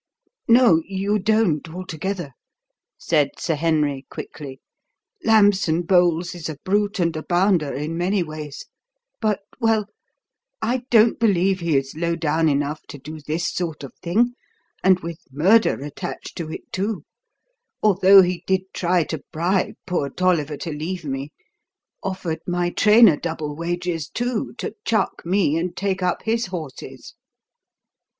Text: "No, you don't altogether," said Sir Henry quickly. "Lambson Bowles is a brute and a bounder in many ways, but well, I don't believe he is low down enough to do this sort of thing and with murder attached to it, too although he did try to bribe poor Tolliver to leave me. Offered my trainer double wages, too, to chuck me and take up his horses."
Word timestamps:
"No, 0.47 0.81
you 0.87 1.19
don't 1.19 1.69
altogether," 1.69 2.31
said 2.97 3.37
Sir 3.39 3.53
Henry 3.53 4.07
quickly. 4.09 4.59
"Lambson 5.23 5.83
Bowles 5.83 6.33
is 6.33 6.49
a 6.49 6.57
brute 6.65 6.99
and 6.99 7.15
a 7.15 7.21
bounder 7.21 7.71
in 7.71 7.99
many 7.99 8.23
ways, 8.23 8.65
but 9.19 9.41
well, 9.59 9.85
I 10.59 10.85
don't 10.89 11.19
believe 11.19 11.59
he 11.59 11.77
is 11.77 11.93
low 11.95 12.15
down 12.15 12.49
enough 12.49 12.81
to 12.87 12.97
do 12.97 13.19
this 13.19 13.53
sort 13.53 13.83
of 13.83 13.93
thing 14.01 14.33
and 14.83 14.99
with 15.01 15.19
murder 15.31 15.79
attached 15.83 16.35
to 16.37 16.51
it, 16.51 16.71
too 16.71 17.05
although 17.83 18.23
he 18.23 18.43
did 18.47 18.73
try 18.73 19.03
to 19.03 19.23
bribe 19.31 19.75
poor 19.85 20.09
Tolliver 20.09 20.57
to 20.57 20.71
leave 20.71 21.05
me. 21.05 21.31
Offered 22.01 22.39
my 22.47 22.71
trainer 22.71 23.17
double 23.17 23.55
wages, 23.55 24.07
too, 24.09 24.55
to 24.57 24.73
chuck 24.83 25.23
me 25.23 25.59
and 25.59 25.77
take 25.77 26.01
up 26.01 26.23
his 26.23 26.47
horses." 26.47 27.13